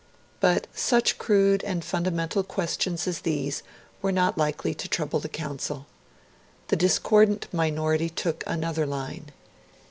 [0.39, 3.61] But such crude and fundamental questions as these
[4.01, 5.85] were not likely to trouble the Council.
[6.69, 9.31] The discordant minority took another line.